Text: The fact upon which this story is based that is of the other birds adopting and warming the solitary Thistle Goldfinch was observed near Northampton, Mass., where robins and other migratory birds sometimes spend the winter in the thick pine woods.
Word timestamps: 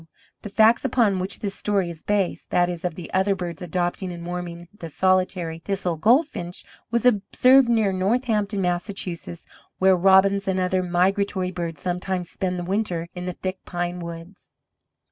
The 0.41 0.49
fact 0.49 0.83
upon 0.83 1.19
which 1.19 1.41
this 1.41 1.53
story 1.53 1.91
is 1.91 2.01
based 2.01 2.49
that 2.49 2.69
is 2.69 2.83
of 2.83 2.95
the 2.95 3.13
other 3.13 3.35
birds 3.35 3.61
adopting 3.61 4.11
and 4.11 4.25
warming 4.25 4.67
the 4.79 4.89
solitary 4.89 5.59
Thistle 5.59 5.95
Goldfinch 5.95 6.65
was 6.89 7.05
observed 7.05 7.69
near 7.69 7.93
Northampton, 7.93 8.61
Mass., 8.61 8.89
where 9.77 9.95
robins 9.95 10.47
and 10.47 10.59
other 10.59 10.81
migratory 10.81 11.51
birds 11.51 11.81
sometimes 11.81 12.31
spend 12.31 12.57
the 12.57 12.63
winter 12.63 13.09
in 13.13 13.25
the 13.25 13.33
thick 13.33 13.63
pine 13.63 13.99
woods. 13.99 14.55